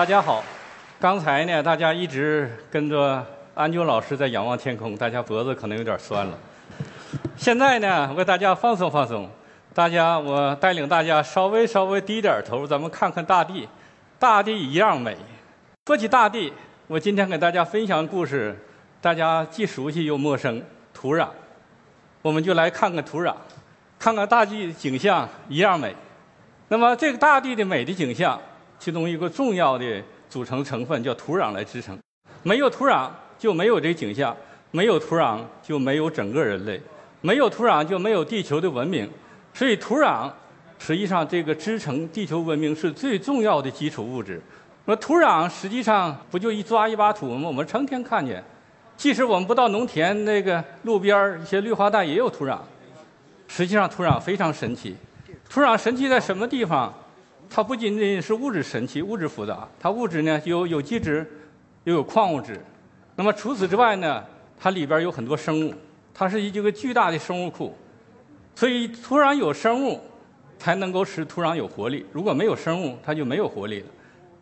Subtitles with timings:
[0.00, 0.42] 大家好，
[0.98, 3.22] 刚才呢，大家一直跟着
[3.54, 6.38] 安九老师在仰望天空，大家脖子可能有点酸了。
[7.36, 9.28] 现在呢，我给大家放松放松，
[9.74, 13.68] 大家我带领大家稍微稍微低点头，咱们看看大地，
[14.18, 15.14] 大地一样美。
[15.84, 16.50] 说起大地，
[16.86, 18.58] 我今天给大家分享故事，
[19.02, 20.62] 大家既熟悉又陌生，
[20.94, 21.28] 土壤。
[22.22, 23.34] 我们就来看看土壤，
[23.98, 25.94] 看看大地的景象一样美。
[26.68, 28.40] 那么这个大地的美的景象，
[28.80, 31.96] 其中一个重要的组成成分叫土壤来支撑。
[32.42, 34.34] 没有土壤就没有这景象，
[34.70, 36.80] 没有土壤就没有整个人类，
[37.20, 39.06] 没有土壤就没有地球的文明。
[39.52, 40.30] 所以土壤
[40.78, 44.40] 实际上这个支撑地球文明是最重要的基础物质。
[44.86, 47.46] 那土壤实际上不就一抓一把土吗？
[47.46, 48.42] 我们成天看见，
[48.96, 52.58] 即使我们不到农田那个路边一些绿化带也有土壤。
[53.46, 54.96] 实际上土壤非常神奇，
[55.50, 56.94] 土壤神奇在什么地方？
[57.52, 61.28] 它不仅仅是物质神奇、物质复杂，它物质呢有有机质，
[61.82, 62.64] 又有矿物质。
[63.16, 64.24] 那么除此之外呢，
[64.56, 65.74] 它里边有很多生物，
[66.14, 67.76] 它是一个巨大的生物库。
[68.54, 70.00] 所以土壤有生物，
[70.58, 72.06] 才能够使土壤有活力。
[72.12, 73.86] 如果没有生物，它就没有活力了。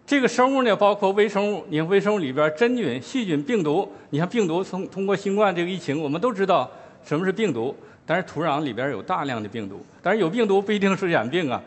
[0.06, 1.64] 这个生物呢，包括微生物。
[1.68, 3.90] 你看，微生物里边真菌、细菌、病毒。
[4.10, 6.70] 你看，病毒通通过新冠这个疫情，我们都知道
[7.04, 7.74] 什么是病毒。
[8.04, 11.62] 但是土壤里边有大量的病毒，但是有病毒不一定是染病啊。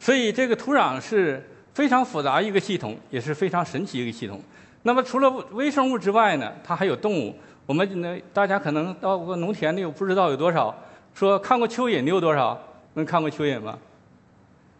[0.00, 1.42] 所以这个土壤是
[1.74, 4.40] 非常复杂一个系统，也是非常神奇一个系统。
[4.82, 7.34] 那么除了微生物之外呢，它还有动物。
[7.66, 10.74] 我们呢，大家可能到过农田的，不知道有多少。
[11.14, 12.58] 说看过蚯蚓的有多少？
[12.94, 13.78] 能看过蚯蚓吗？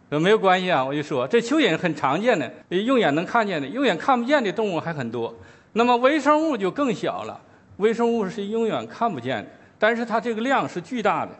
[0.09, 5.31] 呃，没有关系啊，我就说这蚯蚓很常见的，用眼能看见的，用眼看不见的动物还很多。
[5.73, 7.39] 那么微生物就更小了，
[7.77, 11.31] 微生物是永远看不见的，但是它这个量是巨大的。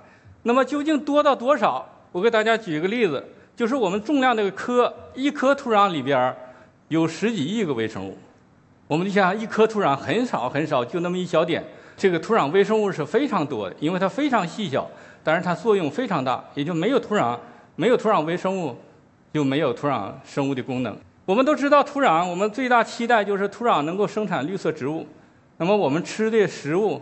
[0.44, 1.84] 那么究竟多到多少？
[2.12, 3.28] 我给大家举一个例子，
[3.60, 6.34] 就是我们重量这个颗，一颗土壤里边
[6.88, 8.18] 有十几亿个微生物。
[8.88, 11.62] 我们就想一颗土壤很少很少，就那么一小点，
[11.98, 14.90] 这个土壤微生物是非常多的，因为它非常细小，
[15.26, 17.38] 但是它作用非常大，也就没有土壤。
[17.76, 18.74] 没有土壤微生物，
[19.34, 20.98] 就没有土壤生物的功能。
[21.26, 25.06] 我们都知道土壤，我们最大期待就是土壤能够生产绿色植物。
[25.58, 27.02] 那么我们吃的食物，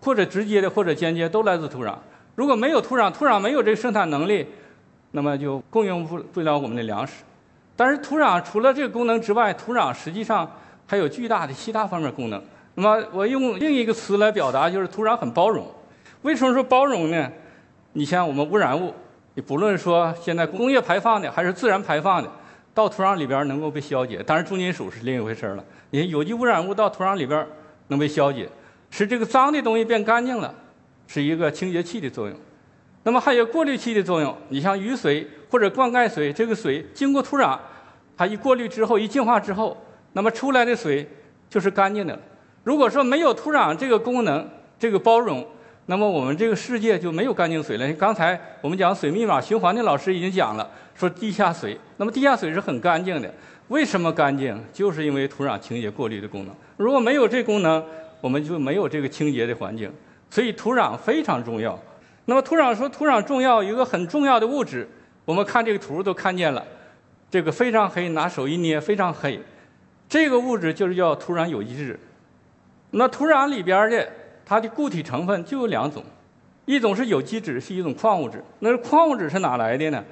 [0.00, 1.96] 或者直接的或者间接都来自土壤。
[2.36, 4.46] 如果没有土壤，土壤没有这个生产能力，
[5.10, 7.24] 那么就供应不不了我们的粮食。
[7.76, 10.50] 但是土壤除了这个功能之外，土壤实际上
[10.86, 12.42] 还有巨大的其他方面功能。
[12.74, 15.66] 那么我用另一个词来表达，就是土壤很包容。
[16.22, 17.30] 为什么说包容呢？
[17.92, 18.94] 你像我们污染物。
[19.34, 22.28] 你不论说现在工业排放的还是自然排放的，
[22.74, 25.64] 到土壤里边能够被消解，当然重金属是另一回事了。
[25.90, 27.46] 你看有机污染物到土壤里边
[27.86, 28.48] 能被消解，
[28.90, 30.52] 使这个脏的东西变干净了，
[31.06, 32.36] 是一个清洁器的作用。
[33.02, 34.36] 那么还有过滤器的作用。
[34.48, 37.58] 你像雨水或者灌溉水，这个水经过土壤，
[38.16, 39.76] 它一过滤之后，一净化之后，
[40.12, 41.08] 那么出来的水
[41.48, 42.18] 就是干净的。
[42.64, 44.46] 如果说没有土壤这个功能，
[44.78, 45.46] 这个包容。
[45.90, 47.92] 那么我们这个世界就没有干净水了。
[47.94, 51.78] 刚才我们讲水密码循环的老师已经讲了，说地下水。
[51.96, 53.32] 那么地下水是很干净的，
[53.68, 54.62] 为什么干净？
[54.70, 56.54] 就是因为土壤清洁过滤的功能。
[56.76, 57.82] 如果没有这功能，
[58.20, 59.90] 我们就没有这个清洁的环境。
[60.28, 61.78] 所以土壤非常重要。
[62.28, 64.86] 那么土壤说土壤重要，有一个很重要的物质，
[65.24, 66.62] 我们看这个图都看见了，
[67.30, 69.40] 这个非常黑，拿手一捏非常黑，
[70.06, 71.98] 这个物质就是叫土壤有机质。
[72.90, 74.06] 那土壤里边的。
[74.50, 76.02] 它的固体成分就有两种，
[76.64, 78.42] 一种是有机质，是一种矿物质。
[78.60, 80.02] 那矿物质是哪来的呢？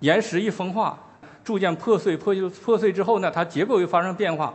[0.00, 0.98] 岩石一风化，
[1.44, 4.52] 逐渐破碎，破就破碎之后呢，它结构又发生变化，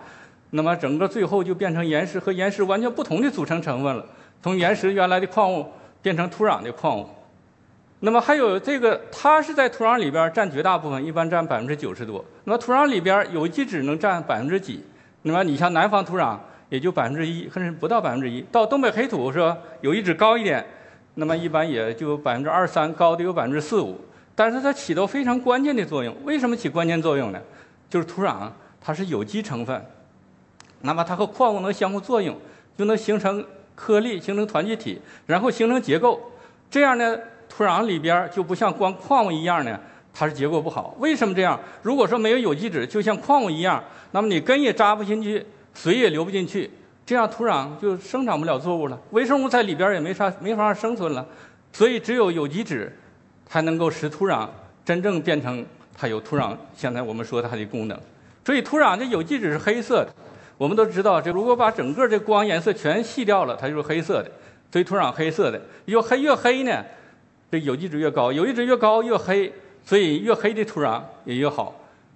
[0.50, 4.06] 那么整个最后就变成岩石和岩石完全不同的组成成分了。
[4.44, 5.66] 从岩石原来的矿物
[6.02, 7.08] 变成土壤的矿物。
[8.00, 12.24] 那么还有这个，它是在土壤里边占绝大部分，一般占百分之九十多。
[12.44, 14.84] 那么土壤里边有机质能占百分之几？
[15.24, 16.38] 那么你像南方土壤。
[16.70, 18.46] 也就百分之一，甚至不到百分之一。
[18.52, 20.64] 到东北黑土是吧有一指高一点，
[21.16, 24.00] 那么一般也就百分之二三，高的有百分之四五。
[24.36, 26.16] 但是它起到非常关键的作用。
[26.25, 27.42] 为什么起关键作用呢？
[27.90, 28.48] 就是土壤
[28.80, 29.84] 它是有机成分，
[30.81, 32.38] 那么它和矿物能相互作用，
[32.78, 33.44] 就能形成
[33.80, 36.20] 颗粒，形成团聚体，然后形成结构。
[36.70, 37.18] 这样呢，
[37.48, 39.80] 土壤里边就不像光矿物一样呢，
[40.14, 40.94] 它是结构不好。
[41.00, 41.58] 为什么这样？
[41.81, 43.81] 如果说没有有机质，就像矿物一样，
[44.12, 45.46] 那么你根也扎不进去。
[45.72, 46.70] 水也流不进去，
[47.06, 51.25] 这样土壤就生长不了作物了，微生物在里边也没啥没法生存了，
[51.72, 52.94] 所以只有有机质
[53.46, 54.50] 才能够使土壤
[54.84, 55.66] 真正变成
[55.96, 56.58] 它有土壤。
[56.75, 57.98] 现在我们说它的功能，
[58.44, 60.14] 所以土壤这有机质是黑色的。
[60.60, 64.30] 我们都知道，这如果把整个这光颜色全吸掉了，它就是黑色的。
[64.70, 66.84] 所以土壤黑色的，越黑越黑呢，
[67.50, 69.52] 这有机质越高，有机质越高越黑，
[69.86, 71.74] 所以越黑的土壤也越好。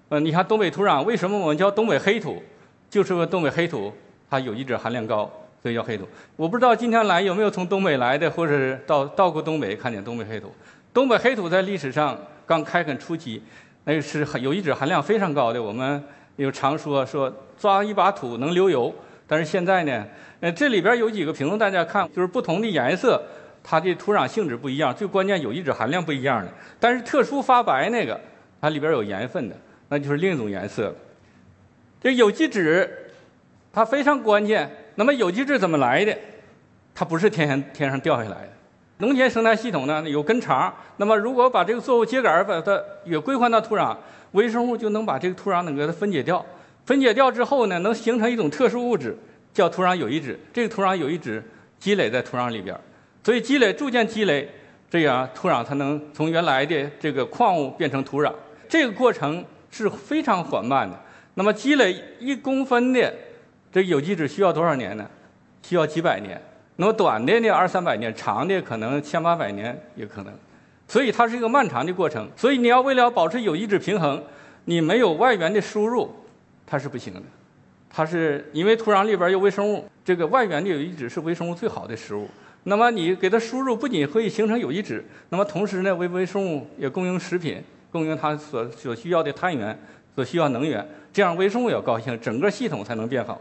[0.10, 2.44] 呃，你看东北土壤为什么我们叫东北黑土？
[2.90, 3.92] 就是说东北黑土
[4.30, 5.32] 它有机质含量高，
[5.62, 6.06] 所以叫黑土。
[6.36, 10.54] 我不知道今天来有没有从东北来的，或者是到到过东北看见东北黑土。
[10.94, 13.42] 东北黑土在历史上刚开垦初期，
[13.86, 15.64] 那是有机质含量非常高的。
[15.64, 16.04] 我们
[16.36, 18.94] 有常说说抓一把土能流油，
[19.28, 20.06] 但是现在呢，
[20.40, 23.22] 呃，这里边有几个瓶子，大家看，就是不同的颜色，
[23.64, 26.52] 它的土壤性质不一样，最关键有机质含量不一样的。
[26.80, 28.20] 但是特殊发白那个，
[28.60, 29.56] 它里边有盐分的，
[29.90, 30.94] 那就是另一种颜色。
[32.02, 33.12] 这有机质
[33.72, 34.70] 它非常关键。
[34.96, 36.18] 那么有机质怎么来的？
[36.94, 38.50] 它不是天上天上掉下来的。
[38.98, 43.96] 农田生态系统呢有根肠，那么如果把这个作物秸秆把它也归还到土壤，
[44.34, 46.46] 微生物就能把这个土壤能给它分解掉。
[46.86, 49.18] 分解掉之后呢，能形成一种特殊物质，
[49.54, 50.40] 叫土壤有机质。
[50.54, 51.44] 这个土壤有机质
[51.80, 52.78] 积累在土壤里边，
[53.24, 54.50] 所以积累逐渐积累，
[54.90, 58.32] 这样土壤才能从原来的这个矿物变成土壤。
[58.70, 60.98] 这个过程是非常缓慢的。
[61.36, 63.14] 那么积累一公分的
[63.72, 65.10] 这有机质需要多少年呢？
[65.62, 66.40] 需要几百年。
[66.76, 70.34] 那么短的呢，二三百年；长的可能千八百年也可能，
[70.88, 72.28] 所以它是一个漫长的过程。
[72.36, 74.22] 所以你要为了保持有机质平衡，
[74.66, 76.10] 你没有外源的输入，
[76.66, 77.22] 它是不行的。
[77.90, 82.28] 它是因为土壤里边有微生物，这个外源的有机质是微生物最好的食物。
[82.64, 87.62] 那么你给它输入，不仅可以形成有机质，那么同时呢，为微生物也供应食品，
[87.92, 89.78] 供应它所所需要的碳源，
[90.16, 93.40] 所需要能源，这样微生物也高兴，整个系统才能变好。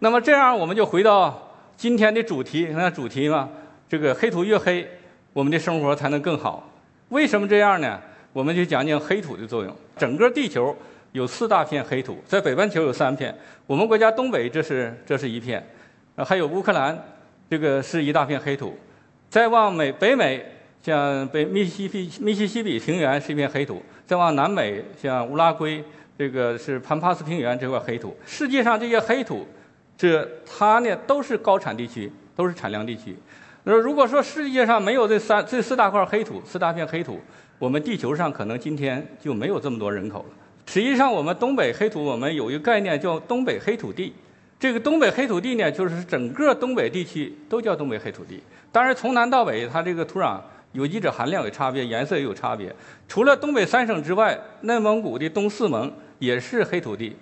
[0.00, 2.68] 那么这样，我们就回到今天的主题。
[2.72, 3.48] 那主题嘛，
[3.88, 4.86] 这个黑土越黑，
[5.32, 6.70] 我们的生活才能更好。
[7.08, 7.98] 为什么这样呢？
[8.34, 9.74] 我们就讲讲黑土的作用。
[9.96, 10.76] 整个地球
[11.12, 13.34] 有四大片黑土，在北半球有三片。
[13.66, 15.66] 我们国家东北这是这是一片，
[16.16, 17.02] 还有乌克兰，
[17.48, 18.78] 这个是一大片黑土。
[19.30, 20.44] 再往美北美，
[20.82, 23.82] 像北密西西密西西比平原是一片黑土。
[24.06, 25.82] 再往南美，像乌拉圭，
[26.18, 28.14] 这个是潘帕斯平原这块黑土。
[28.26, 29.46] 世界上这些黑土。
[29.96, 33.16] 这它呢都是高产地区，都是产量地区。
[33.64, 37.20] 那如果说世界上没有这三这四大块黑土，四大片黑土，
[37.58, 40.34] 我们地球上可能今天就没有这么多人口了。
[40.66, 44.12] 实际上，我们东北黑土，我们有一个概念叫东北黑土地。
[44.58, 48.42] 这个东北黑土地呢，就是整个东北地区都叫东北黑土地。
[48.72, 50.40] 当然，从南到北，它这个土壤
[50.72, 52.74] 有机质含量有差别，颜色也有差别。
[53.06, 57.16] 除了东北三省之外，内蒙古的东四盟也是黑土地。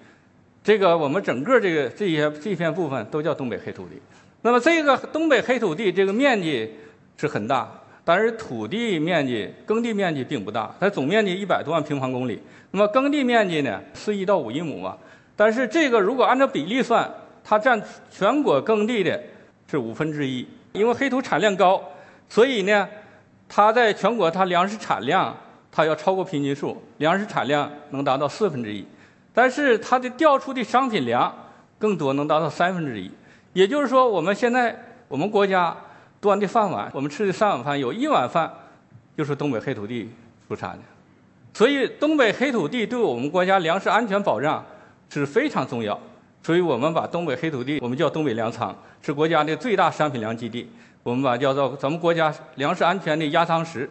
[0.64, 4.00] 这个我们整个这个这些这片部分都叫东北黑土地。
[4.40, 6.70] 那么这个东北黑土地这个面积
[7.18, 7.70] 是很大，
[8.02, 12.40] 但是土地面积耕地面积并不大，它总面积一百多万平方公里。
[12.70, 14.96] 那么耕地面积呢，四亿到五亿亩嘛。
[15.36, 17.12] 但是这个如果按照比例算，
[17.44, 17.80] 它占
[18.10, 19.22] 全国耕地的
[19.70, 20.46] 是五分之一。
[20.72, 21.82] 因为黑土产量高，
[22.28, 22.88] 所以呢，
[23.48, 25.36] 它在全国它粮食产量
[25.70, 28.84] 它要超过平均数，粮食产量能达到四分之一。
[29.34, 31.34] 但是它的调出的商品粮
[31.78, 33.10] 更多，能达到三分之一。
[33.52, 34.74] 也就是说，我们现在
[35.08, 35.76] 我们国家
[36.20, 38.50] 端的饭碗，我们吃的三碗饭，有一碗饭
[39.16, 40.08] 就是东北黑土地
[40.48, 40.78] 出产的。
[41.52, 44.64] 所以，东北黑土地对我们国家粮食安全保障
[45.10, 45.98] 是非常重要。
[46.42, 50.70] 所以我们把东北黑土地我们叫东北粮仓，是国家的最大商品粮基地。
[51.02, 53.90] 我们把叫做咱们国家粮食安全的压舱石、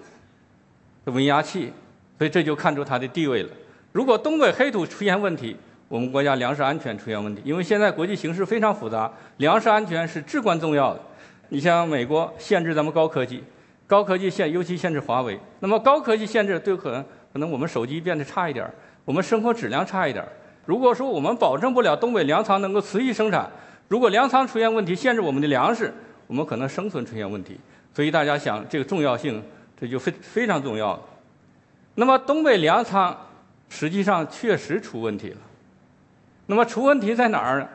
[1.05, 1.71] 稳压器。
[2.17, 3.49] 所以这就看出它的地位了。
[3.93, 5.55] 如果东北黑土出现问题，
[5.87, 7.43] 我们国家粮食安全出现问题。
[7.45, 10.99] 因为现在国际形势非常复杂，粮食安全是至关重要的。
[11.49, 13.43] 你像美国限制咱们高科技，
[13.85, 15.39] 高科技限尤其限制华为。
[15.59, 18.73] 那么高科技限制，对可能可能我们手机变得差一点儿，
[19.05, 20.29] 我们生活质量差一点儿。
[20.65, 23.47] 如果说我们保证不了东北粮仓能够持续生产，
[23.87, 25.93] 如果粮仓出现问题，限制我们的粮食，
[26.25, 27.59] 我们可能生存出现问题。
[27.93, 29.43] 所以大家想这个重要性，
[29.79, 30.99] 这就非非常重要。
[31.93, 33.15] 那么东北粮仓。
[33.73, 35.37] 实际上确实出问题了。
[36.45, 37.67] 那么出问题在哪儿？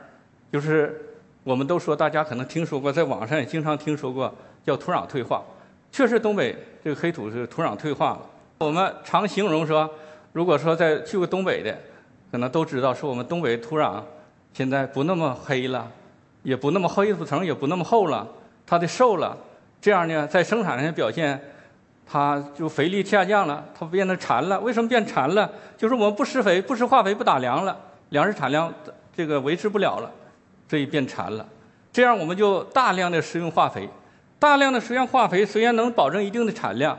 [0.53, 0.97] 就是
[1.43, 4.33] 我们都说，大家可能听说过，在网上也经常听说过，
[4.65, 5.43] 叫土壤退化。
[5.91, 8.21] 确实，东北这个黑土是土壤退化了。
[8.59, 9.91] 我们常形容说，
[10.33, 11.77] 如果说在去过东北的，
[12.31, 14.01] 可能都知道，说我们东北土壤
[14.53, 15.91] 现在不那么黑了，
[16.45, 18.25] 也不那么黑土层也不那么厚了，
[18.65, 19.37] 它的瘦了。
[19.81, 21.41] 这样呢，在生产上表现。
[22.11, 24.59] 它就肥力下降了，它变得馋了。
[24.61, 25.51] 为什么变馋了？
[25.77, 28.73] 就是我们不施肥、不施化肥、不打粮了，粮食产量
[29.15, 30.11] 这个维持不了了，
[30.69, 31.47] 所以变馋了。
[31.93, 33.87] 这样我们就大量的使用化肥，
[34.39, 36.99] 大量的使用化肥虽然能保证一定的产量，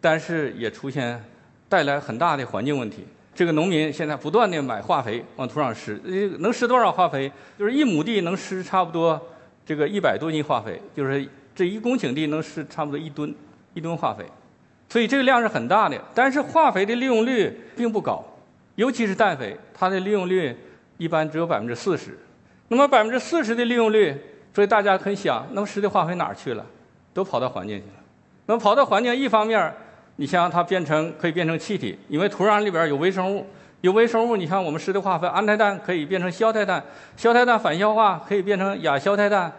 [0.00, 1.22] 但是也出现
[1.68, 3.06] 带来很大的环境问题。
[3.34, 5.98] 这个农民现在不断的买化肥往土壤施，
[6.40, 7.32] 能施多少化肥？
[7.58, 9.18] 就是一亩地能施差不多
[9.64, 13.34] 这个一百多斤化肥，就是这一公顷地能施差不多一吨
[13.72, 14.26] 一吨化肥。
[14.92, 15.98] 所以这个量是很大的。
[16.12, 18.22] 但是化肥的利用率并不高，
[18.74, 20.54] 尤其是氮肥，它的利用率
[20.98, 22.18] 一般只有百分之四十。
[22.68, 24.14] 那么百分之四十的利用率，
[24.52, 26.66] 所以大家很想，那么湿的化肥哪儿去了？
[27.14, 27.94] 都跑到环境去了。
[28.44, 29.72] 那么跑到环境，一方面，
[30.16, 33.46] 你像它变成可以变成气体，因为土壤里边有微生物，
[33.80, 36.84] 有微生物，你看我们施的化肥，氨态氮可以变成硝态氮，
[37.16, 39.50] 硝态氮反硝化可以变成亚硝态氮，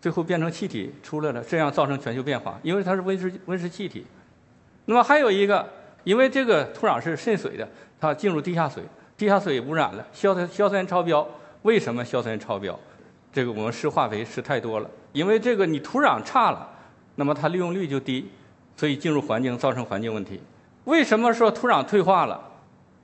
[0.00, 4.06] 最后变成气体出来了，这样造成全球变化，因为它是温室温室气体。
[4.86, 5.68] 那么还有一个，
[6.04, 7.68] 因为这个土壤是渗水的，
[8.00, 8.82] 它进入地下水，
[9.16, 11.26] 地下水污染了，硝酸硝酸超标。
[11.62, 12.78] 为什么硝酸超标？
[13.32, 16.66] 这个我们施化肥施太多了，因为这个你土壤差了，
[17.16, 18.30] 那么它利用率就低，
[18.76, 20.40] 所以进入环境造成环境问题。
[20.84, 22.40] 为什么说土壤退化了？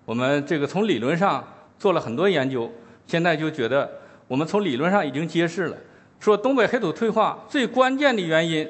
[0.04, 1.44] 我们这个从理论上
[1.78, 2.70] 做了很多研究，
[3.06, 3.90] 现在就觉得
[4.28, 5.76] 我们从理论上已经揭示了，
[6.20, 8.68] 说东北黑土退化最关键的原因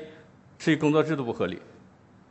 [0.59, 1.61] 是工作制度不合理，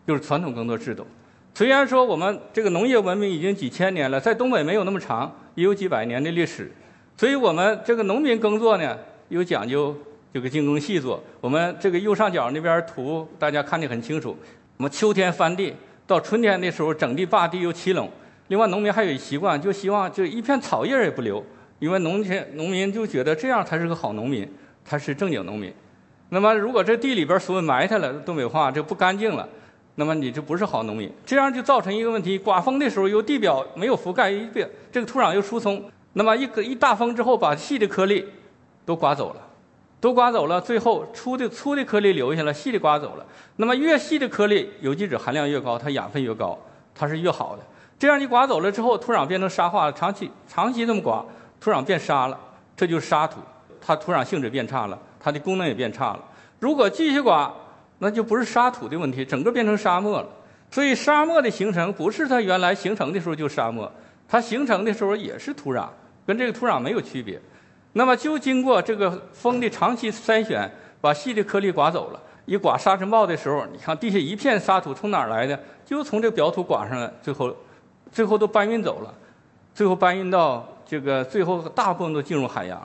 [0.08, 1.06] 就是传统耕作制度。
[1.54, 6.72] 虽然说我们这个农业文明已经几千年了，在东北没有那么长，也有几百年的历史。
[7.18, 8.98] 所以我们这个农民耕作呢，
[9.30, 9.96] 有讲究
[10.34, 11.22] 这个精耕细作。
[11.40, 14.36] 我们这个右上角那边图大家看得很清楚。
[14.78, 15.74] 我们秋天翻地，
[16.08, 18.10] 到春天的时候整地坝地又起垄。
[18.48, 21.44] 另外，农民还有一习惯，就希望就一片草叶也不留，
[21.80, 24.50] 因为农田农民就觉得这样才是个好农民，
[24.84, 25.72] 他是正经农民。
[26.30, 29.48] 那么，如果这地里边所有埋汰了，东北话就不干净了，
[30.02, 31.08] 那么你就不是好农民。
[31.24, 35.84] 这样就造成一个问题：刮风的时候，由地表没有覆盖，一遍这个土壤又疏松。
[36.14, 38.28] 那么一个一大风之后，把细的颗粒
[38.84, 39.36] 都刮走了，
[40.00, 43.26] 都刮走了，最后粗的粗的颗粒留下了，细的刮走了。
[43.58, 46.58] 那么越细的颗粒，有机质含量越高，它养分越高，
[46.96, 47.62] 它是越好的。
[48.00, 51.24] 这样你刮走了之后，土壤变成沙化了，长期长期这么刮，
[51.60, 52.40] 土壤变沙了，
[52.76, 53.40] 这就是沙土，
[53.80, 56.20] 它土壤性质变差了，它的功能也变差了。
[56.58, 57.54] 如果继续刮，
[58.04, 60.28] 那就不是沙土的问题，整个变成沙漠了。
[60.72, 63.92] 所以沙漠的形成不是它原来形成的时候就沙漠，
[64.28, 65.88] 它形成的时候也是土壤。
[66.26, 67.40] 跟这个土壤没有区别，
[67.94, 70.68] 那么就经过这个风的长期筛选，
[71.00, 72.20] 把细的颗粒刮走了。
[72.46, 75.60] 一刮沙尘暴的时候，你看地下一片沙土从哪儿来的？
[75.86, 77.56] 就从这表土刮上来，最后，
[78.12, 79.14] 最后都搬运走了，
[79.76, 82.82] 最后搬运到这个最后大部分都进入海洋。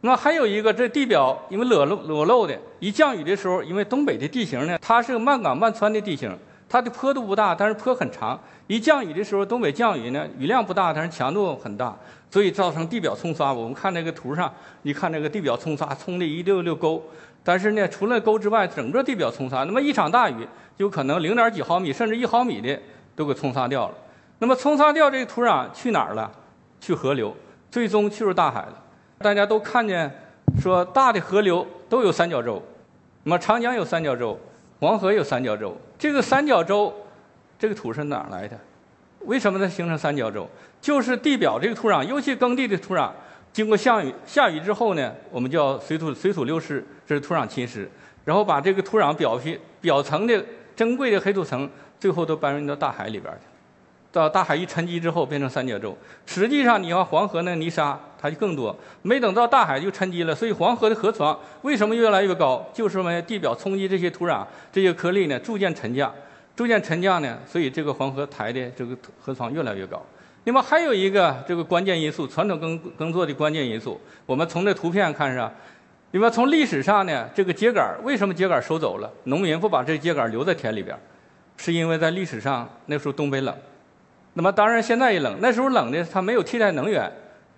[0.00, 6.36] 那还有一个，这地表因为裸露裸露的，一降雨的时候，因为东北的地形呢，它是个慢岗慢川的地形。
[6.70, 8.38] 它的坡度不大，但是坡很长。
[8.66, 11.96] 一降雨的时候，东北降雨呢，雨量不大，但是强度很大，
[12.30, 13.52] 所以造成地表冲刷。
[13.52, 14.52] 我们看那个图上，
[14.82, 17.02] 你看那个地表冲刷，冲的一溜溜沟。
[17.42, 22.78] 但是呢，除了沟之外，整个地表冲刷，那么一场大雨就可能零点几毫米，甚至一毫米的
[23.16, 23.94] 都给冲刷掉了。
[24.38, 26.30] 那么冲刷掉这个土壤去哪儿了？
[26.78, 27.34] 去河流，
[27.70, 28.74] 最终去入大海了。
[29.18, 30.10] 大家都看见
[30.60, 32.62] 说，大的河流都有三角洲，
[33.24, 34.38] 那么长江有三角洲。
[34.80, 36.94] 黄河有三角洲，这个三角洲，
[37.58, 38.56] 这个土是哪来的？
[39.22, 40.48] 为什么它形成三角洲？
[40.80, 43.10] 就是地表这个土壤，尤其耕地的土壤，
[43.52, 47.88] 经过下雨下雨之后呢，我们叫水土水土流失，这是土壤侵蚀，
[48.24, 50.44] 然后把这个土壤表皮表层的
[50.76, 53.57] 珍贵的黑土层，最后都搬运到大海里边去。
[54.10, 55.96] 到大海一沉积之后，变成三角洲。
[56.24, 58.74] 实际上，你要黄河那泥沙，它就更多。
[59.02, 62.66] 没等到大海就沉积了，所以黄河的河床为什么越来越高？
[62.72, 66.12] 就是因为地表冲击这些土壤、这些颗粒呢，逐渐沉降，
[66.56, 70.02] 逐渐沉降呢，所以这个黄河台的这个河床越来越高。
[70.44, 75.52] 那么还有一个这个关键因素，传统耕耕作的关键因素，我们从这图片看上，
[76.12, 79.12] 那么从历史上呢，这个秸秆为什么秸秆收走了？
[79.24, 80.98] 农民不把这秸秆留在田里边，
[81.58, 83.54] 是因为在历史上那时候东北冷。
[84.38, 85.36] 那么当然，现在也冷。
[85.40, 87.12] 那时候冷的，它没有替代能源，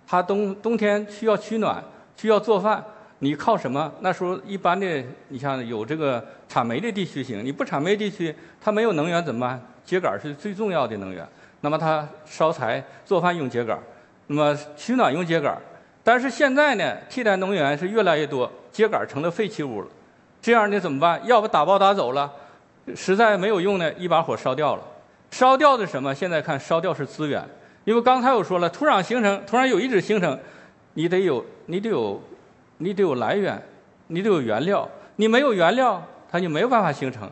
[0.07, 1.85] 它冬冬天需要取暖，
[2.17, 2.83] 需要做饭。
[3.19, 3.93] 你靠什么？
[4.01, 9.61] 那时候一般的，你像有这个产煤的地区行，你不产煤地区，它没有能源怎么办？
[9.87, 11.29] 秸秆是最重要的能源。
[11.61, 13.79] 那么它烧柴做饭用秸秆，
[14.29, 15.55] 那么取暖用秸秆。
[16.03, 19.89] 但是现在呢，替代能源是越来越多，秸秆成了废弃物了。
[20.41, 21.21] 这样的怎么办？
[21.27, 22.33] 要不打包打走了，
[22.97, 24.83] 实在没有用呢，一把火烧掉了。
[25.31, 26.15] 烧掉的什么？
[26.15, 27.43] 现在看烧掉是资源，
[27.85, 30.39] 因为刚才我说了，土壤形成，土壤有一址形成，
[30.95, 32.21] 你得有，你得有，
[32.79, 33.61] 你得有来源，
[34.09, 37.31] 你得有原料，你没有原料，它就没有办法形成，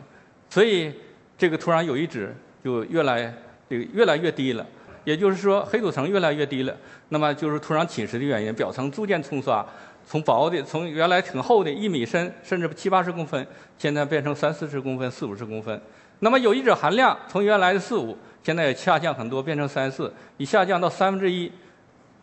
[0.49, 0.93] 所以
[1.37, 3.33] 这个土壤有一址就越来
[3.69, 4.65] 这个越来越低了，
[5.03, 6.75] 也就是说黑土层越来越低了，
[7.09, 9.65] 那么就是土壤侵蚀的原因，表层逐渐冲刷，
[10.05, 13.45] 从薄的从原来挺厚的一米深，甚至七八十公分，
[13.77, 15.79] 现在变成三四十公分、四五十公分。
[16.19, 21.51] 那么有机质含量从原来的四五，现在也下降很多，变成三四，已下降到三分之一，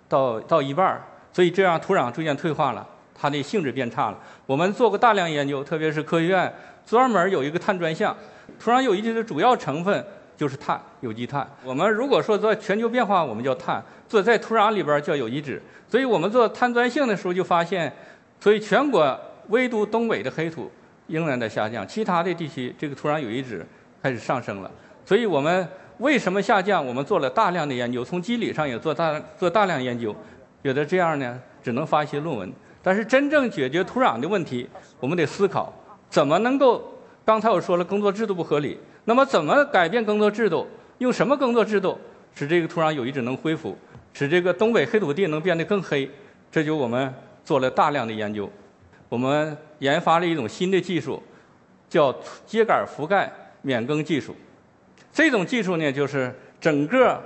[0.08, 1.02] 到到一半儿。
[1.32, 4.18] 所以这样土壤逐渐退化了，它的性质变差了。
[4.46, 6.52] 我们做过大量研究，特别是科学院
[6.86, 8.16] 专门有一个碳专项，
[8.58, 10.04] 土壤有机质的主要成分
[10.36, 11.46] 就是碳，有机碳。
[11.62, 15.60] 我们如果说在全球变化，我们叫碳；做在土壤里边叫有机质。
[15.88, 17.92] 所以我们做碳钻性的时候就发现，
[18.40, 20.70] 所以全国唯独东北的黑土
[21.06, 23.66] 仍然在下降，其他的地区这个土壤有机质
[24.06, 24.70] 开始上升了。
[25.04, 26.86] 所以我们为什么下降？
[26.86, 30.14] 我们做了大量的研究，从机理上也做大做大量研究，
[30.62, 32.52] 觉得这样呢只能发一些论文。
[32.84, 34.68] 但是真正解决土壤的问题，
[35.00, 35.72] 我们得思考
[36.08, 36.92] 怎么能够。
[37.24, 40.64] 刚才我说了，耕作制度不合理，那么怎么改变耕作制度？
[40.98, 41.98] 用什么耕作制度
[42.32, 43.76] 使这个土壤有机质能恢复，
[44.12, 46.08] 使这个东北黑土地能变得更黑？
[46.52, 47.12] 这就我们
[47.44, 48.48] 做了大量的研究，
[49.08, 51.20] 我们研发了一种新的技术，
[51.88, 52.12] 叫
[52.46, 53.30] 秸秆覆盖
[53.66, 54.32] 免耕技术。
[55.12, 57.20] 这种技术呢，就是整个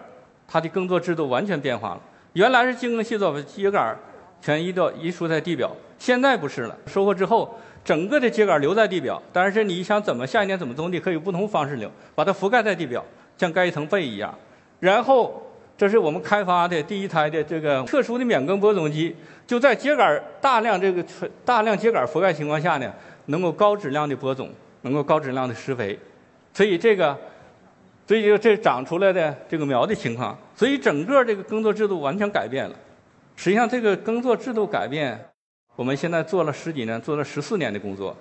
[0.49, 2.00] 它的耕作制度完全变化了。
[2.32, 3.94] 原来是精耕细作，秸秆
[4.40, 6.75] 全移到移除在地表，现在不是了。
[6.87, 7.54] 收获之后。
[7.82, 13.02] 整个的秸秆留在地表，但是你想怎么下一年怎么种地，可以不同方式留，把它覆盖在地表，
[13.38, 14.32] 像盖一层被一样。
[14.80, 15.42] 然后，
[15.78, 19.16] 这是我们开发的第一台的这个特殊的免耕播种机，
[19.47, 21.02] 就在秸秆大量这个
[21.42, 22.92] 大量秸秆覆盖情况下呢，
[23.26, 24.50] 能够高质量的播种，
[24.82, 25.99] 能够高质量的施肥，
[26.52, 27.16] 所以这个，
[28.07, 32.76] 所以就这长出来的这个苗的情况，所以整个这个耕作制度完全改变了。
[33.37, 35.19] 实际上，这个耕作制度改变。
[35.76, 38.14] 我们现在做了十几年，做了十四年的工作。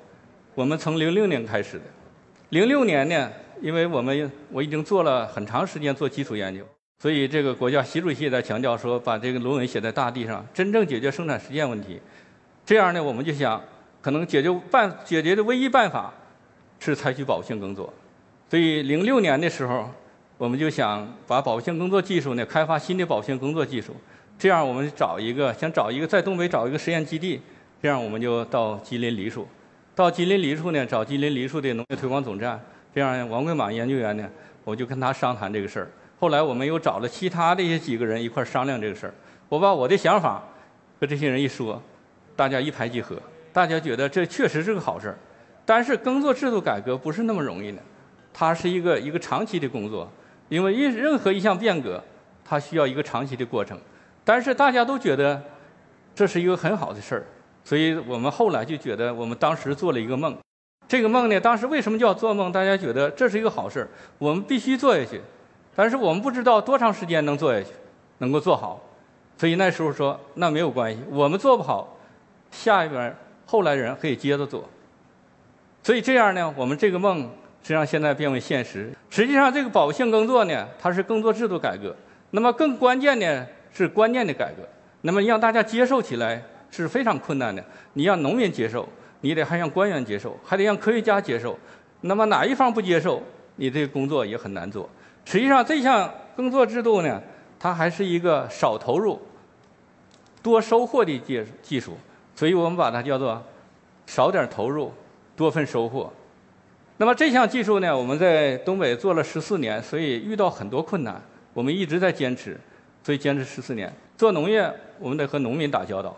[0.56, 1.84] 我们从零六年开始的，
[2.50, 3.30] 零六年呢，
[3.62, 6.64] 因为我们我已经做了很长时间做基础研究，
[7.00, 12.00] 所以这个国家习主席也在强调说，把这个论文写在大地上，真正解决生产实践问题。
[12.66, 13.62] 这样呢，我们就想，
[14.02, 16.14] 可能解决办解决的唯一办法
[16.80, 17.92] 是采取保性耕作。
[18.50, 19.88] 所以零六年的时候，
[20.38, 23.96] 我们就想把保鲜工作技术呢，开发新的保鲜工作技术。
[24.40, 27.40] 这样，我们找一个，想找一个在东北找一个实验基地。
[27.82, 29.48] 这样，我们就到吉林梨树，
[29.94, 32.60] 到吉林梨树呢，找吉林梨树的农业推广总站。
[32.96, 34.28] 这样，王桂满研究员呢，
[34.64, 35.92] 我就跟他商谈这个事儿。
[36.20, 39.14] 后来，我们又找了其他的一些几个人一块商量这个事儿。
[39.48, 40.44] 我把我的想法
[41.00, 41.80] 和这些人一说，
[42.36, 43.16] 大家一拍即合，
[43.54, 45.18] 大家觉得这确实是个好事儿。
[45.66, 47.78] 但是，耕作制度改革不是那么容易的，
[48.40, 50.10] 它是一个一个长期的工作，
[50.48, 52.02] 因为一任何一项变革，
[52.46, 53.78] 它需要一个长期的过程。
[54.24, 55.44] 但是大家都觉得
[56.16, 57.26] 这是一个很好的事儿，
[57.66, 60.38] 所以我们后来就觉得我们当时做了一个梦。
[60.88, 62.50] 这个梦呢，当时为什么叫做梦？
[62.50, 65.20] 大家觉得这是一个好事儿，我们必须做下去。
[65.76, 67.74] 但是我们不知道多长时间能做下去，
[68.20, 68.82] 能够做好。
[69.38, 71.98] 所以那时候说那没有关系，我们做不好，
[72.52, 73.14] 下一边
[73.46, 74.64] 后来人可以接着做。
[75.84, 77.30] 所以这样呢，我们这个梦
[77.62, 78.92] 实际上现在变为现实。
[79.10, 81.96] 实际上这个保性耕作呢，它是耕作制度改革。
[82.32, 83.48] 那么更关键的。
[83.72, 84.68] 是观念的改革，
[85.02, 86.42] 那么让大家接受起来
[86.72, 87.64] 是非常困难的。
[87.94, 88.90] 你让农民接受，
[89.22, 91.58] 你得还让官员接受，还得让科学家接受。
[92.02, 93.22] 那么哪一方不接受，
[93.58, 94.90] 你这个工作也很难做。
[95.24, 97.22] 实际上，这项耕作制度呢，
[97.60, 99.22] 它还是一个少投入、
[100.42, 101.96] 多收获的技技术，
[102.36, 103.40] 所以我们把它叫做
[104.08, 104.92] 少点投入、
[105.36, 106.12] 多份收获。
[107.02, 111.22] 那么这项技术呢，我们在东北做了十四年，所以遇到很多困难，
[111.54, 112.60] 我们一直在坚持。
[113.02, 116.14] 所以坚持十四年做农业，我们得和农民打交道。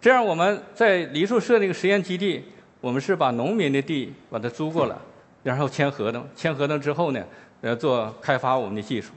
[0.00, 2.42] 这样我们在梨树设那个实验基地，
[2.80, 4.96] 我们是把农民的地把它租过来，
[5.44, 6.26] 然后签合同。
[6.34, 7.24] 签合同之后呢，
[7.60, 9.12] 呃，做开发我们的技术。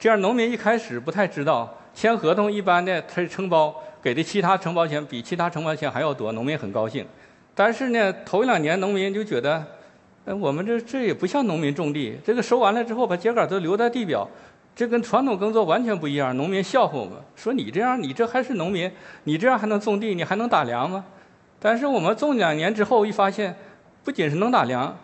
[0.00, 7.06] 这样农民一开始不太知道，签合同一般的他是承包，给的其他承包钱比其他承包钱还要多，农民很高兴。
[7.54, 9.64] 但是呢，头一两年农民就觉得，
[10.24, 14.28] 呃，我们这这也不像农民种地，这个收完了之后把秸秆都留在地表。
[14.74, 18.90] 这跟传统耕作完全不一样，农民笑话我们说：“你这样，你这还是农民？
[19.22, 20.14] 你这样还能种地？
[20.14, 21.04] 你还能打粮吗？”
[21.60, 23.54] 但是我们种两年之后，一发现，
[24.02, 24.96] 不仅是能打粮，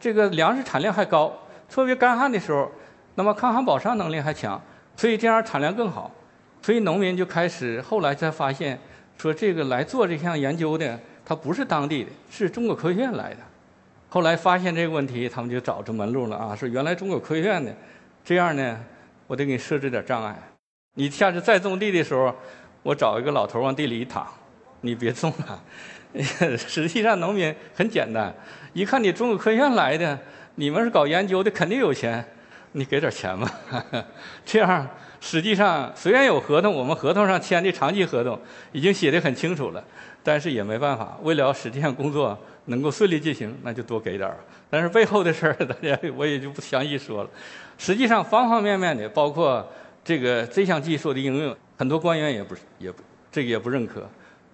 [0.00, 1.32] 这个粮食产量还高，
[1.68, 2.68] 特别干旱的时候，
[3.14, 4.60] 那么抗旱保墒能力还强，
[4.96, 6.10] 所以这样产量更好。
[6.60, 8.76] 所以农民就开始后来才发现，
[9.16, 13.40] 说这个来做这项研究的，他不是当地的，是中国科学院来的。
[14.08, 17.74] 后来发现这个问题，他们就找出门路了啊，说原来中国科学院的。
[18.24, 18.78] 这样呢，
[19.26, 20.36] 我得给你设置点障碍。
[20.94, 22.34] 你下次再种地的时候，
[22.82, 24.26] 我找一个老头往地里一躺，
[24.80, 25.62] 你别种了。
[26.56, 28.34] 实际上，农民很简单，
[28.72, 30.18] 一看你中国科学院来的，
[30.54, 32.24] 你们是搞研究的，肯定有钱，
[32.72, 33.50] 你给点钱吧。
[34.44, 34.88] 这样，
[35.20, 38.40] 实际上虽然有合同，我们合同上签的长期合同
[38.72, 39.84] 已经写的很清楚了，
[40.28, 44.36] 但是也没办法，为了使这项工作能够顺利进行，那就多给点儿。
[44.68, 47.30] 但是背后的事儿， 大家我也就不详细说了。
[47.78, 49.66] 实际上，方方面面的，包括
[50.04, 54.06] 这个这项技术的应用，很多官员也不也不这个也不认可，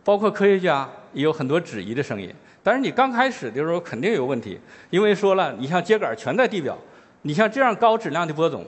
[0.05, 2.33] 包括科学家也有很多质疑的声音。
[2.63, 4.61] 但是你刚开始的时候肯定有问题，
[4.91, 6.79] 因为说了，你像秸秆全在地表，
[7.23, 8.65] 你像这样高质量的播种，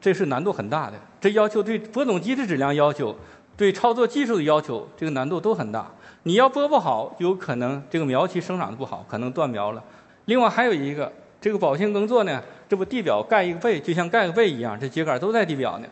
[0.00, 0.98] 这是难度很大的。
[1.20, 3.14] 这要求对播种机的质量要求，
[3.54, 5.92] 对操作技术的要求，这个难度都很大。
[6.24, 9.82] 你要播不好，有可能这个苗期生长的不好，可能断苗了。
[10.26, 15.86] 另外还有一个，这个保性耕作呢，这不地表盖一个被，就像盖个被一样，这秸秆都在地表呢。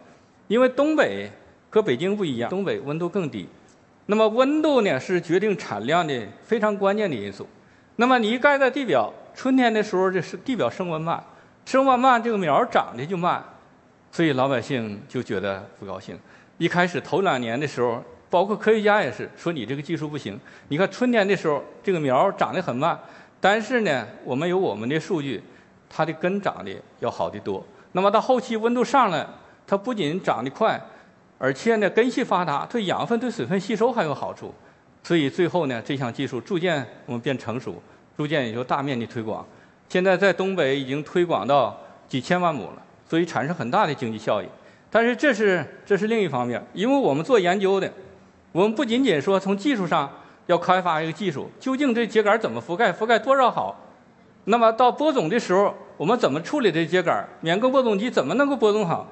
[0.49, 1.31] 因为东北
[1.71, 3.49] 和北京不一样，东北温度更低。
[4.07, 7.49] 那么温度呢，是决定产量的非常关键的因素。
[7.97, 11.23] 那么你一盖在地表，春天的时候这是地表升温慢，
[11.65, 13.43] 升温慢，这个苗长得就慢，
[14.13, 16.19] 所以老百姓就觉得不高兴。
[16.59, 20.39] 一开始头两年的时候，包括科学家也是说你这个技术不行。
[20.69, 22.99] 你看春天的时候，这个苗长得很慢，
[23.41, 25.43] 但是呢，我们有我们的数据，
[25.89, 27.65] 它的根长得要好得多。
[27.93, 29.27] 那么到后期温度上来，
[29.67, 30.81] 它不仅长得快。
[31.39, 34.55] 而且呢，根系发达，对养分、对水分吸收还有好处，
[35.03, 37.75] 所以最后呢，这项技术逐渐我们变成熟，
[38.17, 39.47] 逐渐也就大面积推广。
[39.87, 44.47] 现在在东北已经推广到几千万亩了，所以产生很大的经济效益。
[44.91, 47.93] 但是这是这是另一方面，因为我们做研究的，
[48.57, 50.11] 我们不仅仅说从技术上
[50.47, 53.79] 要开发一个技术，究竟这秸秆怎么覆盖，覆盖多少好？
[54.45, 57.23] 那么到播种的时候，我们怎么处理这秸秆？
[57.43, 59.07] 免耕播种机怎么能够播种好？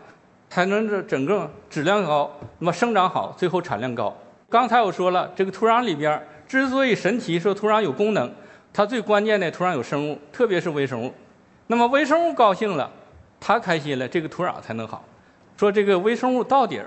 [0.48, 4.16] 才能这整个质量高，那么生长好，最后产量高。
[4.48, 8.32] 刚才我说了，这个土壤里边之所以神奇，说土壤有功能，
[8.72, 11.12] 它最关键的土壤有生物，特别是微生物。
[11.66, 12.90] 那么微生物高兴了，
[13.38, 15.04] 它开心了，这个土壤才能好。
[15.58, 16.80] 说这个微生物到底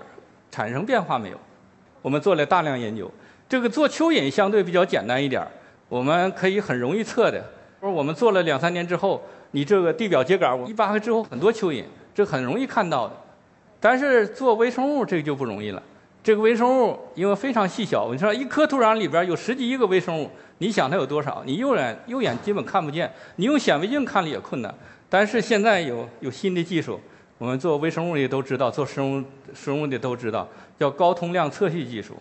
[0.50, 1.38] 产生变化没有？
[2.08, 3.12] 我们做了大量研究。
[3.50, 5.46] 这个做蚯蚓相对比较简单一点，
[5.90, 7.44] 我们可以很容易测的。
[7.82, 11.84] 说我们做了两三年之后，你这个地表秸秆我一扒开之后很多蚯蚓，
[12.16, 13.14] 这很容易看到的。
[13.82, 15.84] 但是做微生物这个就不容易了。
[16.24, 21.44] 这个微生物因为非常细小，你说一颗土壤里边有十几亿个微生物，你想它有多少？
[21.46, 24.74] 你右眼右眼基本看不见，你用显微镜看了也困难。
[25.10, 27.02] 但是现在有有新的技术，
[27.38, 29.24] 我们做微生物的都知道，做生物
[29.54, 30.48] 生物的都知道，
[30.80, 32.16] 叫高通量测序技术。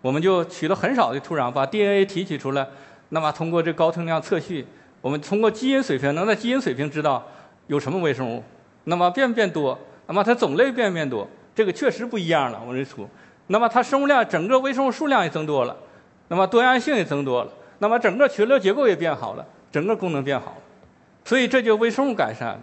[0.00, 2.66] 我们就取了很少的土壤，把 DNA 提取出来，
[3.08, 4.64] 那么通过这高通量测序，
[5.00, 7.26] 我们通过基因水平能在基因水平知道
[7.66, 8.42] 有什么微生物，
[8.84, 9.78] 那么变不变多？
[10.06, 12.62] 那么它种类变不变多，这个确实不一样了。
[12.66, 13.08] 我这出，
[13.48, 15.76] 那么它生物量，整个微生物数量也增多了，
[16.28, 20.56] 那么多样性也增多了，那么整个群落结构也变好了，整个功能变好了。
[21.24, 22.60] 所以这就微生物改善了。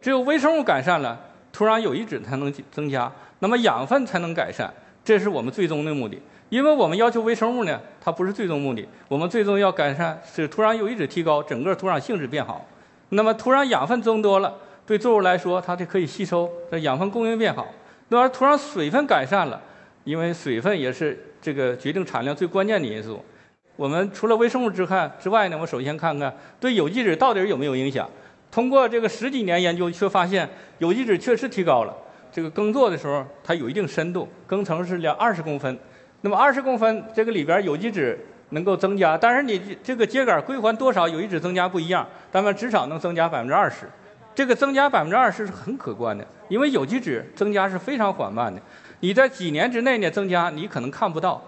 [0.00, 1.20] 只有微生物改善了，
[1.58, 6.22] 土壤有机质才能增加，那么养分才能改善，这是我们最终的目的。
[6.50, 12.64] 因为我们要求微生物呢，它不是最终目的，我们最终要改善使土壤有机质提高，整个土壤性质变好。
[13.08, 14.54] 那么土壤养分增多了。
[14.86, 17.66] 对作物来说，它就可以吸收，这养分供应变好。
[18.10, 19.60] 那么土壤水分改善了，
[20.04, 23.20] 因为水分也是这个决定产量最关键的因素。
[23.74, 28.08] 我们除了微生物之看之外呢，我首先看看对有机质到底有没有影响。
[28.50, 31.94] 通过这个十几年研究，却发现有机质确实提高了。
[32.30, 35.78] 这个耕作的时候，它有一定深度，耕层是两二十公分。
[36.20, 38.18] 那么二十公分，这个里边有机质
[38.50, 43.88] 能够增加，但是你这个秸秆归还多少有机质增加不一样，但们至少能增加百分之二十。
[44.34, 48.60] 这个增加百分之二十是很可观的，因为有机质增加是非常缓慢的，
[49.00, 51.42] 你在几年之内呢增加你可能看不到，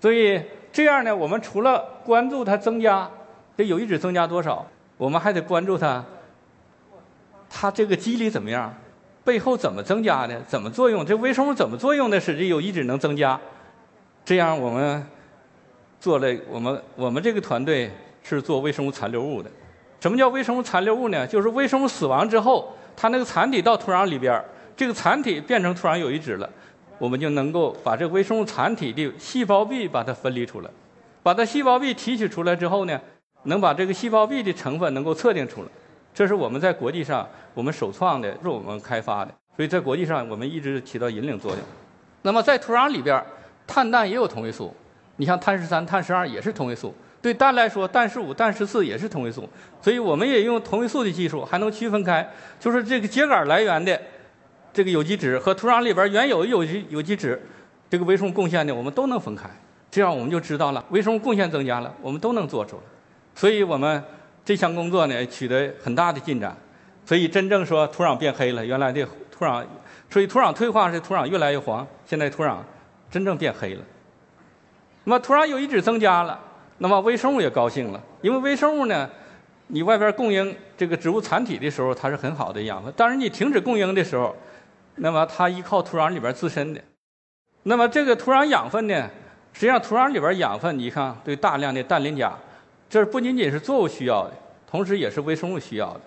[0.00, 0.40] 所以
[0.70, 3.10] 这样呢，我们除了关注它增加，
[3.56, 4.66] 这有机质增加多少，
[4.98, 6.04] 我们还得关注它，
[7.56, 8.74] 它这个机理怎么样，
[9.22, 13.40] 背后怎么增加的，怎么作用，这微生物怎么作用的使这有机质能增加，
[14.24, 15.06] 这样我们
[16.00, 17.88] 做了，我们我们这个团队
[18.24, 19.48] 是做微生物残留物的。
[20.00, 21.24] 什么叫微生物残留物呢？
[21.24, 24.44] 就是微生物死亡之后，它那个残体到土壤里边
[24.76, 26.50] 这个残体变成土壤有机质了，
[26.98, 30.70] 我们就能够把这微生物残体的细胞壁把它分离出来，
[31.22, 33.00] 把它细胞壁提取出来之后呢，
[33.44, 35.68] 能把这个细胞壁的成分能够测定出来，
[36.14, 41.60] 这是我们在国际上我们首创的，是我们开发的，所以在国际上我们一直起到引领作用。
[42.22, 43.22] 那么在土壤里边，
[43.66, 44.72] 碳氮也有同位素，
[45.16, 46.94] 你像碳十三、碳十二也是同位素。
[47.20, 49.48] 对氮来说，氮十五、氮十四也是同位素，
[49.80, 53.98] 所以我们也用同位素的技术，还能区分开，就是这个秸秆来源的
[54.72, 57.42] 这个有机质和土壤里边原有有机有机质，
[57.88, 59.48] 这个微生物贡献的，我们都能分开，
[59.90, 62.82] 这样我们就知道了微生物贡献增加了，我们都能做出来。
[63.34, 64.04] 所以我们
[64.44, 66.56] 这项工作呢取得很大的进展，
[67.06, 69.64] 所以真正说土壤变黑了，原来的土壤，
[70.10, 72.58] 所以土壤退化是土壤越来越黄，现在土壤
[73.10, 73.82] 真正变黑了。
[75.04, 76.40] 那么土壤有机质增加了。
[76.78, 79.08] 那么微生物也高兴了，因为微生物呢，
[79.68, 82.92] 你外边供应这个植物残体的时候，它是很好的养分。
[82.96, 84.34] 当然你停止供应的时候，
[84.96, 86.80] 那么它依靠土壤里边自身的。
[87.62, 89.08] 那么这个土壤养分呢，
[89.52, 92.36] 实际上土壤里边养分，你看对大量的氮磷钾，
[92.88, 94.32] 这不仅仅是作物需要的，
[94.66, 96.00] 同时也是微生物需要的。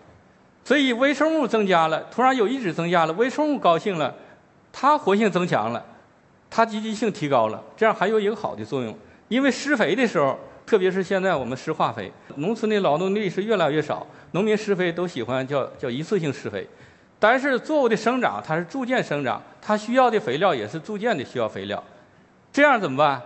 [0.64, 4.14] 所以微生物增加了，土壤有机质增加了，微生物高兴了，
[4.72, 5.86] 它活性增强了，
[6.50, 8.98] 它积极性提高了，这样还有一个好的作用。
[9.28, 16.68] 因为施肥的时候，特别是现在我们施化肥，农村的劳动力是越来越少，农民施肥都喜欢叫叫一次性施肥。
[17.20, 21.84] 但是作物的生长它是逐渐生长，它需要的肥料也是逐渐的需要肥料。
[22.52, 23.22] 这样怎么办？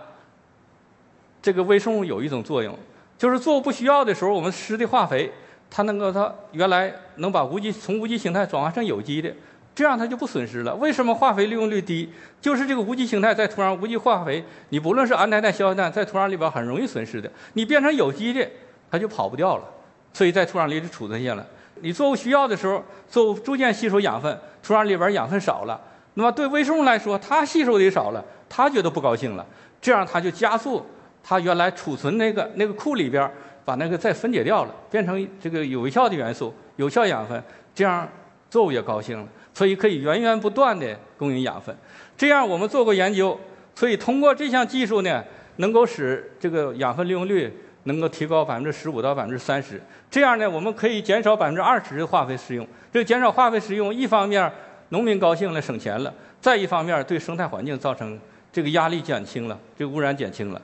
[1.42, 2.78] 这个微生物有一种作用，
[3.22, 5.30] 就是作物不需要的时候，我们施的化肥。
[5.70, 9.32] 它能够，它原来能把无机从无机形态转化成有机的，
[9.76, 10.74] 这样它就不损失了。
[10.74, 12.10] 为什么化肥利用率低？
[12.40, 17.30] 就是这个无机形态在土壤，无机化肥，你不论是氨氮氮、硝氮，在土壤里边很容易损失的。
[17.52, 18.44] 你变成有机的，
[18.90, 19.64] 它就跑不掉了，
[20.12, 21.44] 所以在土壤里就储存下来。
[21.76, 25.80] 你作物需要的时候，作物逐渐吸收养分，土壤里边养分少了，
[26.14, 29.46] 那么对微生物来说，它吸收的少了，它觉得不高兴了，
[29.80, 30.84] 这样它就加速
[31.22, 33.30] 它原来储存那个那个库里边。
[33.64, 37.40] 把那个再分解掉了，变成这个有效的元素、有效养分，
[37.72, 38.08] 这样
[38.50, 41.72] 作物也高兴了，所以可以源源不断的供应养分。
[42.16, 43.38] 这样我们做过研究，
[43.72, 45.22] 所以通过这项技术呢，
[45.58, 49.80] 能够使这个养分利用率能够提高百分之十五到百分之三十。
[50.10, 52.66] 这样呢，我们可以减少百分之二十的化肥使用。
[52.92, 54.50] 这减少化肥使用，一方面
[54.88, 58.18] 农民高兴了，省钱了；再一方面对生态环境造成
[58.52, 60.60] 这个压力减轻了，这个污染减轻了。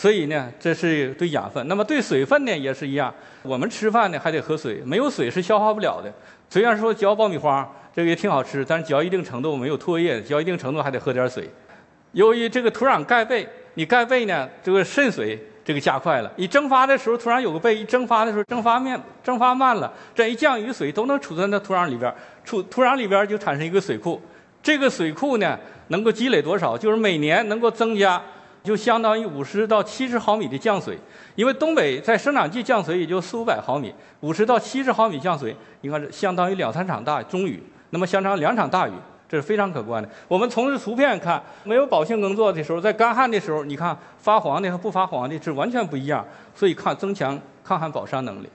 [0.00, 1.68] 所以呢，这是对养分。
[1.68, 3.12] 那么对水分呢，也是一样。
[3.42, 6.10] 我们吃饭呢还得喝水，没有水是消化不了的。
[6.48, 11.50] 虽然说嚼爆米花这个也挺好吃，但是嚼一定程度没有唾液，嚼一定程度还得喝点水。
[12.12, 16.32] 由于这个土壤盖被，你盖被呢，这个渗水这个加快了。
[16.36, 22.10] 你蒸发的时候，土壤有个被，蒸发的时候蒸发面蒸发慢了，这一降雨水都能储存在土壤里边，
[22.42, 24.18] 储土壤里边就产生一个水库。
[24.62, 25.58] 这个水库呢，
[25.88, 26.78] 能够积累多少？
[26.78, 28.18] 就是每年能够增加。
[28.62, 30.98] 就相当于五十到七十毫米的降水，
[31.34, 38.92] 因为东北在生长季降水也就四五百毫米，五十到七十毫米降水，应该是相当于两三场大中雨，那么相当于两场大雨，
[39.26, 40.08] 这是非常可观的。
[40.28, 46.22] 我们从这图片看，没有保性耕作的时候，在干旱的时候，你看发黄的和不发黄的是完全不一样，
[46.54, 48.48] 所以抗增强抗旱保墒能力。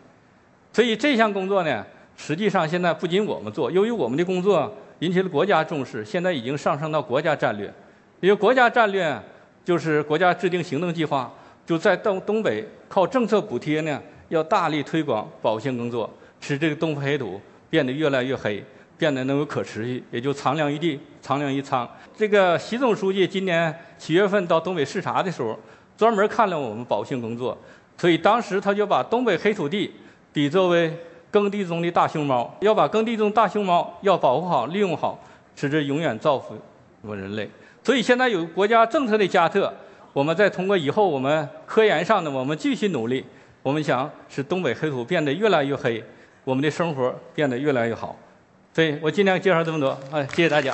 [0.71, 1.83] 所以这项工作呢，
[2.15, 7.73] 实际上现在不仅我们做，由于我们的工作引起了国家重视，现在已经上升到国家战略，
[8.19, 9.19] 因为国家战略。
[9.65, 11.29] 就是国家制定行动计划，
[11.65, 13.99] 就在东东北靠政策补贴呢，
[14.29, 16.07] 要大力推广保性工作，
[16.39, 18.63] 使这个东北黑土变得越来越黑，
[18.95, 21.89] 变得能有可持续，也就藏粮于地，藏粮于仓。
[22.15, 25.57] 这个习总书记今年七月份到东北视察的时候，
[25.97, 27.57] 专门看了我们保性工作，
[27.97, 29.91] 所以当时他就把东北黑土地
[30.31, 30.95] 比作为
[31.31, 35.19] 耕地中的大熊猫，要把耕地中大熊猫要保护好、利用好，
[35.55, 36.55] 使之永远造福
[37.01, 37.49] 我们人类。
[37.85, 39.71] 所以现在有国家政策的加特，
[40.11, 43.23] 我们再通过以后我们科研上的我们继续努力，
[43.61, 46.03] 我们想使东北黑土变得越来越黑，
[46.43, 48.17] 我们的生活变得越来越好。
[48.73, 50.73] 所以我尽量介绍这么多，哎，谢谢大家。